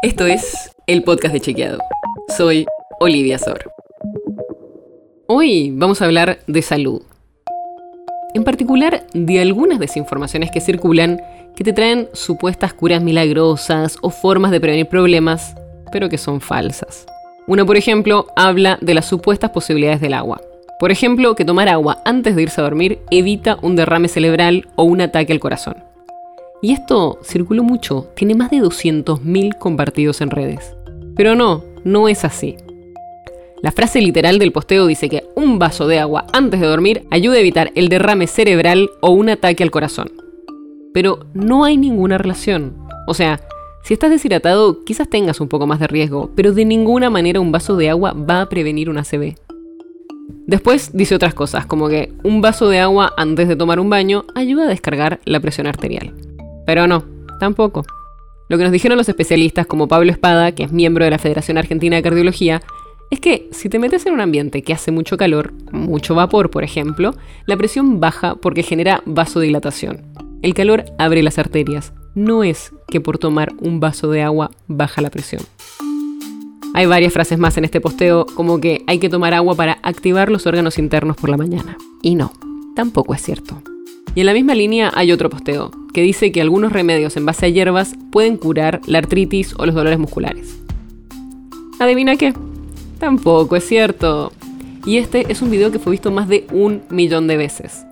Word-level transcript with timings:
Esto 0.00 0.26
es 0.26 0.70
el 0.86 1.02
podcast 1.02 1.34
de 1.34 1.40
Chequeado. 1.40 1.80
Soy 2.36 2.66
Olivia 3.00 3.36
Sor. 3.36 3.72
Hoy 5.26 5.72
vamos 5.74 6.00
a 6.00 6.04
hablar 6.04 6.38
de 6.46 6.62
salud. 6.62 7.02
En 8.32 8.44
particular, 8.44 9.04
de 9.12 9.40
algunas 9.40 9.80
desinformaciones 9.80 10.52
que 10.52 10.60
circulan 10.60 11.20
que 11.56 11.64
te 11.64 11.72
traen 11.72 12.08
supuestas 12.12 12.74
curas 12.74 13.02
milagrosas 13.02 13.98
o 14.00 14.10
formas 14.10 14.52
de 14.52 14.60
prevenir 14.60 14.86
problemas, 14.86 15.56
pero 15.90 16.08
que 16.08 16.16
son 16.16 16.40
falsas. 16.40 17.04
Una, 17.48 17.66
por 17.66 17.76
ejemplo, 17.76 18.28
habla 18.36 18.78
de 18.80 18.94
las 18.94 19.06
supuestas 19.06 19.50
posibilidades 19.50 20.00
del 20.00 20.14
agua. 20.14 20.40
Por 20.78 20.92
ejemplo, 20.92 21.34
que 21.34 21.44
tomar 21.44 21.68
agua 21.68 22.02
antes 22.04 22.36
de 22.36 22.42
irse 22.42 22.60
a 22.60 22.64
dormir 22.64 23.00
evita 23.10 23.58
un 23.62 23.74
derrame 23.74 24.06
cerebral 24.06 24.68
o 24.76 24.84
un 24.84 25.00
ataque 25.00 25.32
al 25.32 25.40
corazón. 25.40 25.87
Y 26.60 26.72
esto 26.72 27.18
circuló 27.22 27.62
mucho, 27.62 28.08
tiene 28.16 28.34
más 28.34 28.50
de 28.50 28.58
200.000 28.58 29.58
compartidos 29.58 30.20
en 30.20 30.30
redes. 30.30 30.74
Pero 31.14 31.34
no, 31.34 31.64
no 31.84 32.08
es 32.08 32.24
así. 32.24 32.56
La 33.62 33.72
frase 33.72 34.00
literal 34.00 34.38
del 34.38 34.52
posteo 34.52 34.86
dice 34.86 35.08
que 35.08 35.24
un 35.34 35.58
vaso 35.58 35.88
de 35.88 35.98
agua 35.98 36.26
antes 36.32 36.60
de 36.60 36.66
dormir 36.66 37.06
ayuda 37.10 37.36
a 37.36 37.40
evitar 37.40 37.72
el 37.74 37.88
derrame 37.88 38.26
cerebral 38.26 38.90
o 39.00 39.10
un 39.10 39.28
ataque 39.28 39.62
al 39.62 39.70
corazón. 39.70 40.12
Pero 40.94 41.26
no 41.34 41.64
hay 41.64 41.76
ninguna 41.76 42.18
relación. 42.18 42.76
O 43.06 43.14
sea, 43.14 43.40
si 43.82 43.94
estás 43.94 44.10
deshidratado, 44.10 44.84
quizás 44.84 45.08
tengas 45.08 45.40
un 45.40 45.48
poco 45.48 45.66
más 45.66 45.80
de 45.80 45.86
riesgo, 45.86 46.30
pero 46.36 46.52
de 46.52 46.64
ninguna 46.64 47.10
manera 47.10 47.40
un 47.40 47.52
vaso 47.52 47.76
de 47.76 47.90
agua 47.90 48.12
va 48.12 48.42
a 48.42 48.48
prevenir 48.48 48.90
un 48.90 48.98
ACV. 48.98 49.34
Después 50.46 50.90
dice 50.92 51.14
otras 51.14 51.34
cosas, 51.34 51.66
como 51.66 51.88
que 51.88 52.12
un 52.22 52.40
vaso 52.40 52.68
de 52.68 52.78
agua 52.78 53.12
antes 53.16 53.48
de 53.48 53.56
tomar 53.56 53.80
un 53.80 53.90
baño 53.90 54.24
ayuda 54.34 54.64
a 54.64 54.68
descargar 54.68 55.20
la 55.24 55.40
presión 55.40 55.66
arterial. 55.66 56.14
Pero 56.68 56.86
no, 56.86 57.02
tampoco. 57.40 57.86
Lo 58.50 58.58
que 58.58 58.62
nos 58.62 58.72
dijeron 58.72 58.98
los 58.98 59.08
especialistas 59.08 59.66
como 59.66 59.88
Pablo 59.88 60.12
Espada, 60.12 60.52
que 60.52 60.64
es 60.64 60.70
miembro 60.70 61.02
de 61.02 61.10
la 61.10 61.16
Federación 61.16 61.56
Argentina 61.56 61.96
de 61.96 62.02
Cardiología, 62.02 62.60
es 63.10 63.20
que 63.20 63.48
si 63.52 63.70
te 63.70 63.78
metes 63.78 64.04
en 64.04 64.12
un 64.12 64.20
ambiente 64.20 64.60
que 64.60 64.74
hace 64.74 64.90
mucho 64.90 65.16
calor, 65.16 65.54
mucho 65.72 66.14
vapor 66.14 66.50
por 66.50 66.64
ejemplo, 66.64 67.14
la 67.46 67.56
presión 67.56 68.00
baja 68.00 68.34
porque 68.34 68.62
genera 68.62 69.02
vasodilatación. 69.06 70.12
El 70.42 70.52
calor 70.52 70.84
abre 70.98 71.22
las 71.22 71.38
arterias, 71.38 71.94
no 72.14 72.44
es 72.44 72.74
que 72.86 73.00
por 73.00 73.16
tomar 73.16 73.54
un 73.60 73.80
vaso 73.80 74.10
de 74.10 74.20
agua 74.20 74.50
baja 74.66 75.00
la 75.00 75.08
presión. 75.08 75.40
Hay 76.74 76.84
varias 76.84 77.14
frases 77.14 77.38
más 77.38 77.56
en 77.56 77.64
este 77.64 77.80
posteo, 77.80 78.26
como 78.34 78.60
que 78.60 78.84
hay 78.86 78.98
que 78.98 79.08
tomar 79.08 79.32
agua 79.32 79.54
para 79.54 79.78
activar 79.82 80.30
los 80.30 80.46
órganos 80.46 80.78
internos 80.78 81.16
por 81.16 81.30
la 81.30 81.38
mañana. 81.38 81.78
Y 82.02 82.14
no, 82.14 82.30
tampoco 82.76 83.14
es 83.14 83.22
cierto. 83.22 83.62
Y 84.14 84.20
en 84.20 84.26
la 84.26 84.34
misma 84.34 84.54
línea 84.54 84.92
hay 84.94 85.12
otro 85.12 85.30
posteo, 85.30 85.70
que 85.98 86.02
dice 86.04 86.30
que 86.30 86.40
algunos 86.40 86.72
remedios 86.72 87.16
en 87.16 87.26
base 87.26 87.46
a 87.46 87.48
hierbas 87.48 87.96
pueden 88.12 88.36
curar 88.36 88.80
la 88.86 88.98
artritis 88.98 89.52
o 89.58 89.66
los 89.66 89.74
dolores 89.74 89.98
musculares. 89.98 90.56
¿Adivina 91.80 92.14
qué? 92.14 92.34
Tampoco 93.00 93.56
es 93.56 93.66
cierto. 93.66 94.30
Y 94.86 94.98
este 94.98 95.26
es 95.28 95.42
un 95.42 95.50
video 95.50 95.72
que 95.72 95.80
fue 95.80 95.90
visto 95.90 96.12
más 96.12 96.28
de 96.28 96.46
un 96.52 96.82
millón 96.88 97.26
de 97.26 97.36
veces. 97.36 97.84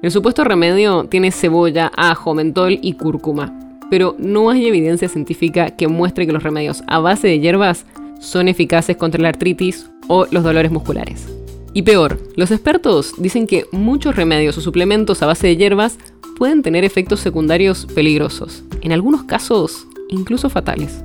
El 0.00 0.10
supuesto 0.10 0.44
remedio 0.44 1.04
tiene 1.04 1.30
cebolla, 1.30 1.92
ajo, 1.94 2.32
mentol 2.32 2.78
y 2.80 2.94
cúrcuma, 2.94 3.52
pero 3.90 4.16
no 4.18 4.48
hay 4.48 4.66
evidencia 4.66 5.10
científica 5.10 5.72
que 5.72 5.88
muestre 5.88 6.26
que 6.26 6.32
los 6.32 6.42
remedios 6.42 6.82
a 6.86 7.00
base 7.00 7.28
de 7.28 7.38
hierbas 7.38 7.84
son 8.18 8.48
eficaces 8.48 8.96
contra 8.96 9.20
la 9.20 9.28
artritis 9.28 9.90
o 10.08 10.24
los 10.30 10.42
dolores 10.42 10.72
musculares. 10.72 11.28
Y 11.74 11.82
peor, 11.82 12.18
los 12.34 12.50
expertos 12.50 13.12
dicen 13.18 13.46
que 13.46 13.66
muchos 13.72 14.16
remedios 14.16 14.56
o 14.56 14.62
suplementos 14.62 15.22
a 15.22 15.26
base 15.26 15.48
de 15.48 15.56
hierbas 15.58 15.98
pueden 16.42 16.62
tener 16.62 16.84
efectos 16.84 17.20
secundarios 17.20 17.86
peligrosos, 17.94 18.64
en 18.80 18.90
algunos 18.90 19.22
casos 19.22 19.86
incluso 20.08 20.50
fatales. 20.50 21.04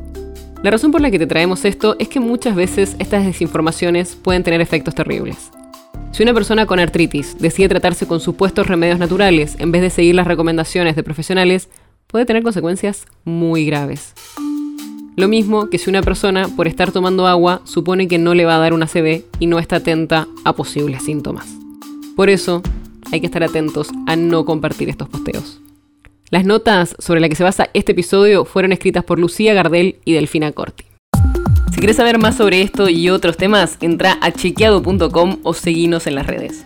La 0.64 0.72
razón 0.72 0.92
por 0.92 1.00
la 1.00 1.12
que 1.12 1.20
te 1.20 1.28
traemos 1.28 1.64
esto 1.64 1.96
es 2.00 2.08
que 2.10 2.20
muchas 2.20 2.56
veces 2.56 2.96
estas 2.98 3.24
desinformaciones 3.24 4.16
pueden 4.16 4.42
tener 4.42 4.62
efectos 4.62 4.96
terribles. 4.96 5.52
Si 6.12 6.23
una 6.23 6.34
persona 6.34 6.66
con 6.66 6.80
artritis 6.80 7.38
decide 7.38 7.70
tratarse 7.70 8.08
con 8.08 8.20
supuestos 8.20 8.66
remedios 8.66 8.98
naturales 8.98 9.56
en 9.60 9.72
vez 9.72 9.84
de 9.84 9.92
seguir 9.92 10.16
las 10.16 10.26
recomendaciones 10.26 10.95
de 10.95 11.04
profesionales, 11.04 11.70
puede 12.08 12.26
tener 12.26 12.42
consecuencias 12.42 13.06
muy 13.23 13.67
graves. 13.67 14.16
Lo 15.17 15.28
mismo 15.28 15.70
que 15.70 15.78
si 15.78 15.88
una 15.92 16.02
persona, 16.02 16.48
por 16.48 16.67
estar 16.67 16.92
tomando 16.92 17.28
agua, 17.28 17.61
supone 17.64 18.08
que 18.08 18.17
no 18.17 18.34
le 18.34 18.45
va 18.45 18.56
a 18.56 18.60
dar 18.60 18.73
una 18.73 18.86
ACV 18.86 19.22
y 19.38 19.45
no 19.45 19.60
está 19.60 19.76
atenta 19.76 20.28
a 20.45 20.54
posibles 20.54 21.04
síntomas. 21.04 21.45
Por 22.16 22.32
eso, 22.32 22.64
hay 23.12 23.20
que 23.20 23.26
estar 23.26 23.44
atentos 23.44 23.90
a 24.06 24.16
no 24.16 24.45
compartir 24.45 24.90
estos 24.90 25.10
posteos. 25.10 25.62
Las 26.30 26.45
notas 26.45 26.95
sobre 27.00 27.20
las 27.20 27.30
que 27.30 27.36
se 27.36 27.44
basa 27.44 27.70
este 27.73 27.94
episodio 27.94 28.45
fueron 28.45 28.72
escritas 28.73 29.04
por 29.04 29.20
Lucía 29.20 29.54
Gardel 29.54 30.00
y 30.06 30.14
Delfina 30.14 30.52
Corti. 30.52 30.86
Si 31.72 31.78
quieres 31.78 31.98
saber 31.98 32.17
más 32.17 32.36
sobre 32.36 32.62
esto 32.62 32.90
y 32.90 33.10
otros 33.10 33.38
temas, 33.38 33.78
entra 33.82 34.17
a 34.22 34.32
chequeado.com 34.32 35.38
o 35.44 35.54
seguinos 35.54 36.08
en 36.08 36.16
las 36.16 36.28
redes. 36.28 36.66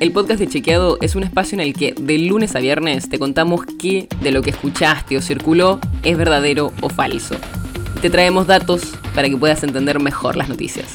El 0.00 0.12
podcast 0.12 0.40
de 0.40 0.46
Chequeado 0.46 0.98
es 1.00 1.16
un 1.16 1.22
espacio 1.22 1.56
en 1.56 1.60
el 1.60 1.72
que 1.72 1.94
de 1.98 2.18
lunes 2.18 2.54
a 2.54 2.60
viernes 2.60 3.08
te 3.08 3.18
contamos 3.18 3.62
qué 3.78 4.08
de 4.20 4.30
lo 4.30 4.42
que 4.42 4.50
escuchaste 4.50 5.16
o 5.16 5.22
circuló 5.22 5.80
es 6.02 6.16
verdadero 6.16 6.72
o 6.82 6.88
falso 6.88 7.36
te 8.00 8.10
traemos 8.10 8.46
datos 8.46 8.94
para 9.14 9.28
que 9.28 9.36
puedas 9.36 9.62
entender 9.62 9.98
mejor 10.00 10.36
las 10.36 10.48
noticias. 10.48 10.94